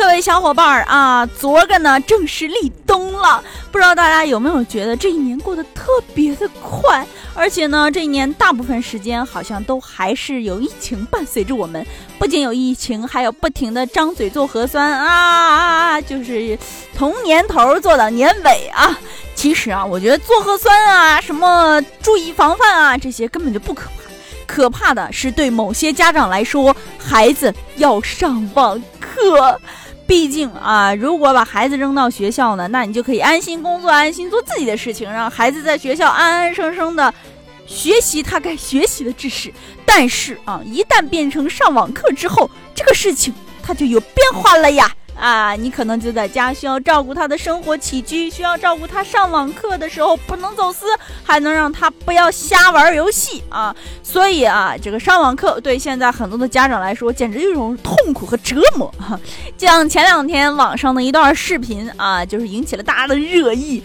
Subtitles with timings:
[0.00, 7.06] 各位小伙伴儿啊，昨儿个呢正式立冬了，不知道大家有没有觉得这一年过得特别的快？
[7.34, 11.86] 而且呢，这一年大部分时间好像都还是有疫情伴随着我们，
[12.18, 16.00] 不仅有疫情，还有不停的张嘴做核酸啊啊啊！
[16.00, 16.58] 就是
[16.96, 18.98] 从年头做到年尾啊。
[19.34, 24.10] 其实啊，我觉得做核酸啊，什么注意防范啊，这些根本就不可怕，
[24.46, 29.60] 可怕的是对某些家长来说，孩子要上网课。
[30.10, 37.14] 毕竟啊，如果把孩子扔到学校呢，那你就可以安心工作，安心做自己的事情，让孩子在学校安安生生的
[37.64, 39.54] 学习他该学习的知识。
[39.86, 44.92] 但是啊，一旦变成上网课之后，这个事情它就有变化了呀。
[45.20, 50.86] 啊，你可能就在家需要照顾他的生活起居，需要照顾他上网课的时候不能走私，
[51.22, 53.74] 还能让他不要瞎玩游戏啊。
[54.02, 58.92] 所以啊，这个上网课对现在很多的家长来说，简直就是一种痛苦和折磨。
[58.98, 59.20] 哈
[59.58, 63.82] 像前两天网上的一段视频啊，就是引起了大家的热议。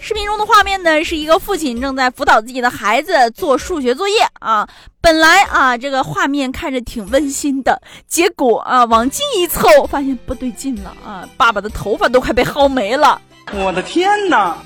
[0.00, 4.66] 视频中的画面呢，是一个父亲正在辅导自己的孩子做数学作业啊。
[5.00, 11.28] 本来啊，这个画面看着挺温馨的，结果啊，往近一凑，发现不对劲了啊！
[11.36, 13.20] 爸爸的头发都快被薅没了。
[13.52, 14.56] 我的天哪！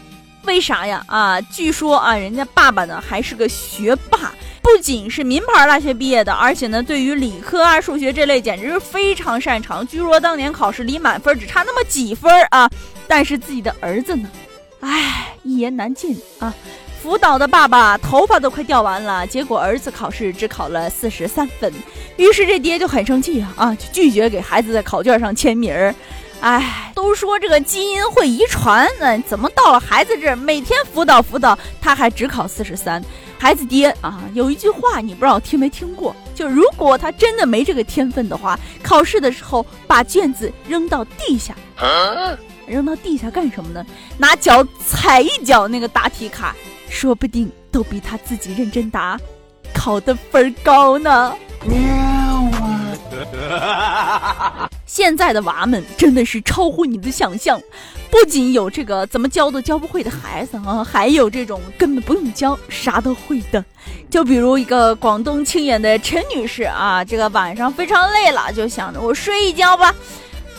[0.44, 1.02] 为啥呀？
[1.06, 9.86] 啊，据说啊，人家爸爸呢还是个学霸，不仅是名牌大学毕业的，而且呢，对于理科啊、数学这类简直是非常擅长。
[9.86, 12.68] 据说当年考试离满分只差那么几分啊，
[13.08, 14.28] 但是自己的儿子呢？
[14.82, 16.52] 唉，一言难尽啊！
[17.00, 21.72] 辅导的爸爸头发都快掉完了，结果儿子考试只考了四十三分，
[22.16, 25.94] 于是这爹就很生气啊啊，就拒绝给孩子在考卷上签名儿。
[26.40, 33.00] 唉，都说这个基因会遗传，那怎么到了孩子这儿，每天辅导辅导，他还只考四十三？
[33.38, 36.14] 孩子爹啊，有一句话你不知道听没听过？
[36.34, 41.54] 就如果他真的没这个天分的话，考试的时候把卷子扔到地下。
[42.66, 43.84] 扔到地下干什么呢？
[44.18, 46.54] 拿脚踩一脚那个答题卡，
[46.88, 49.18] 说不定都比他自己认真答，
[49.74, 51.34] 考的分高呢。
[54.86, 57.60] 现在的娃们真的是超乎你的想象，
[58.10, 63.64] 不仅有这个怎么教都教不会的孩子啊，还有这种根本不用教啥都会的。
[64.10, 69.94] 就比如一个广东清远的陈女士啊，这个晚上非常累了，就想着我睡一觉吧。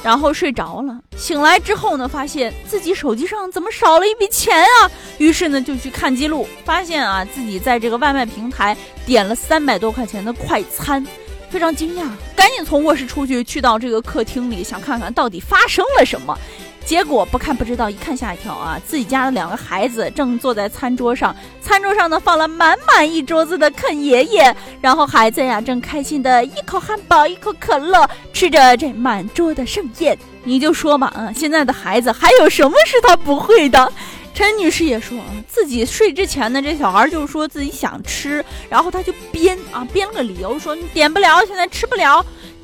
[0.04, 4.92] 然后睡着了，醒来之后呢，发现自己手机上怎么少了一笔钱啊？
[5.18, 8.76] 于是呢，就去看记录，发现啊，自己在这个外卖平台
[9.06, 11.08] 点了三百多块钱的快餐，
[11.50, 12.06] 非常惊讶，
[12.36, 16.38] 赶紧从卧室出去，去到这个客厅里，想看看到底发生了什么。
[16.86, 18.80] 结果不看不知道，一看吓一跳啊！
[18.86, 30.18] 自己家的两个孩子正坐在餐桌上，餐桌上呢放了满满一桌子的啃爷爷，然后孩子呀正开心的一口汉堡一口可乐，吃着这满桌的盛宴。
[30.44, 33.92] 你就说吧，嗯，现在的孩子还有什么是他不会的？
[34.34, 42.24] 陈女士也说啊，自己睡之前呢，这小孩就说自己想吃，然后他就编啊编了个理由说你点不了，现在吃不了。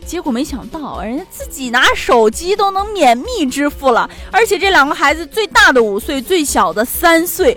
[0.09, 7.56] 结果没想到，人家自己拿手机都能免密支付了，而且这两个孩子最大的五岁，最小的三岁。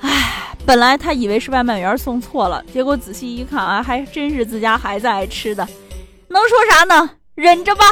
[0.00, 5.66] 唉，本来他以为是外卖员送错了，结果仔细一看啊，还真是自家孩子爱吃的。
[6.28, 7.10] 能说啥呢？
[7.34, 7.84] 忍着吧。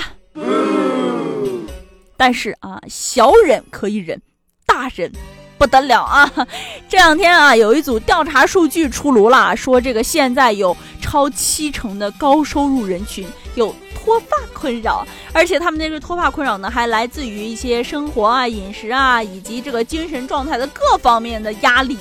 [2.16, 4.22] 但是啊，小忍可以忍，
[4.64, 5.10] 大忍
[5.58, 6.32] 不得了啊！
[6.88, 13.26] 这两天啊，有一组调查数据出炉了，说这个现在有超七成的高收入人群
[13.56, 13.75] 有。
[13.98, 21.98] 脱发困扰，而且他们这个脱发困扰呢，还来自于一些生活啊、饮食啊，以及这个精神状态的各方面的压力。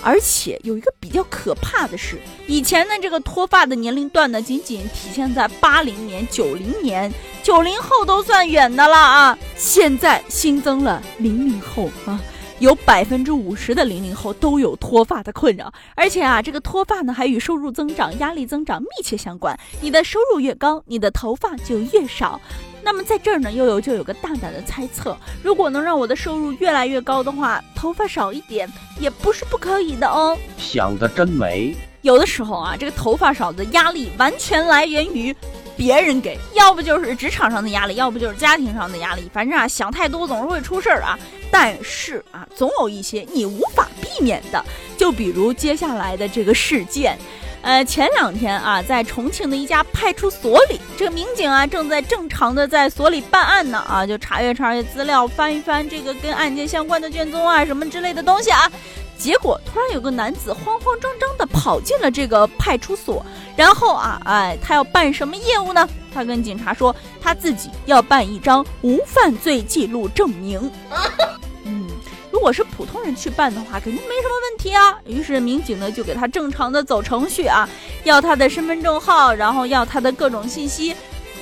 [0.00, 7.12] 而且有一个比较可怕的是，以前呢这个脱发的年龄段呢，仅仅体现在八零年、九零年，
[7.42, 12.20] 九零后都算远的了啊，现在新增了零零后啊。
[12.60, 19.58] 有百分之五十的零零后都有脱发的困扰，而且啊，这个脱发呢还与收入增长、压力增长密切相关。
[19.80, 22.40] 你的收入越高，你的头发就越少。
[22.82, 28.68] 那么在这儿呢，悠悠就有个大胆的猜测：如果能让我的收入越来越高的话，头发少一点
[28.98, 30.36] 也不是不可以的哦。
[30.56, 31.76] 想的真美。
[32.02, 35.34] 有的时候啊，这个头发少的压力完全来源于。
[35.78, 39.30] 别人给，要不就是职场上的压力，要不就是家庭上的压力。
[39.32, 41.16] 反正啊，想太多总是会出事儿啊。
[41.50, 44.62] 但是啊，总有一些你无法避免的，
[44.98, 47.16] 就比如接下来的这个事件。
[47.60, 58.70] 呃，前两天啊，在重庆的一家派出所里，这个民警啊正在正常的在所里办案呢啊，就查阅查阅资料，翻一翻这个跟案件相关的卷宗啊什么之类的东西啊。
[59.18, 63.24] 结果突然有个男子慌慌张张的跑进了这个派出所，
[63.56, 65.88] 然后啊，哎，他要办什么业务呢？
[66.14, 70.70] 他跟警察说他自己要办一张无犯罪记录证明。
[71.64, 71.86] 嗯。
[72.30, 74.96] 如果是普通人去办的话，肯定没什么问题啊。
[75.04, 77.68] 于是民警呢就给他正常的走程序啊，
[78.04, 80.94] 要他的身份证号，然后要他的各种信息。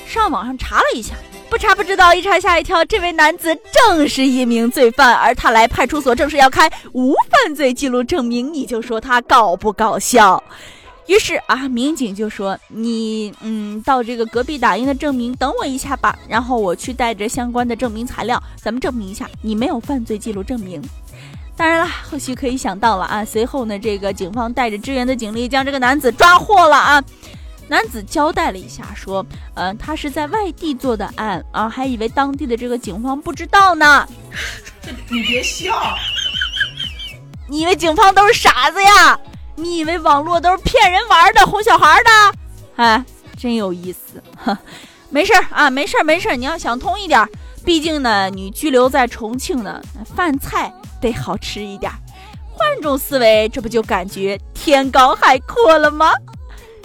[0.07, 1.13] 上网上查了一下，
[1.49, 8.53] 不查不知道，一查吓一跳，这位男子正是一名罪犯，而他来派出所正是要开无犯罪记录证明。
[8.53, 10.41] 你就说他搞不搞笑？
[11.07, 16.19] 于是啊，民警就说：“你嗯，到这个隔壁打印的证明，等我一下吧。
[16.27, 20.81] 然后我去带着相关的证明材料，咱们证明一下你没有犯罪记录证明。
[21.55, 23.23] 当然了，后续可以想到了啊。
[23.23, 27.01] 随后呢，这个警方带着支援的警力将这个男子抓获了啊。
[27.67, 29.25] 男子交代了一下，说：
[29.55, 34.07] 嗯，他是在外地做的案啊，还以为当地的这个警方不知道呢。
[35.09, 35.97] 你别笑，
[37.47, 39.19] 你以为警方都是傻子呀？”
[39.59, 42.37] 你以为网络都是骗人玩的、哄小孩的？
[42.75, 43.03] 哎，
[43.35, 44.21] 真有意思。
[45.09, 46.35] 没事儿啊，没事儿，没事儿。
[46.35, 47.27] 你要想通一点，
[47.65, 49.81] 毕竟呢，你拘留在重庆呢，
[50.15, 50.71] 饭菜
[51.01, 51.91] 得好吃一点。
[52.53, 56.11] 换种思维，这不就感觉天高海阔了吗？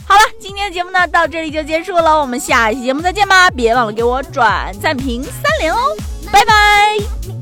[0.06, 2.20] 好了，今天的节目呢，到这里就结束了。
[2.20, 3.50] 我们下期节目再见吧！
[3.50, 5.78] 别忘了给我转赞、评三连哦，
[6.31, 7.42] 拜拜。